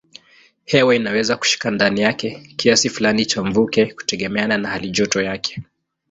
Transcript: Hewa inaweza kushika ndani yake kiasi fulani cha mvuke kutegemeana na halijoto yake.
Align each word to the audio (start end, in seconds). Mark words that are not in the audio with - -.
Hewa 0.65 0.95
inaweza 0.95 1.37
kushika 1.37 1.71
ndani 1.71 2.01
yake 2.01 2.47
kiasi 2.55 2.89
fulani 2.89 3.25
cha 3.25 3.43
mvuke 3.43 3.85
kutegemeana 3.85 4.57
na 4.57 4.69
halijoto 4.69 5.21
yake. 5.21 5.61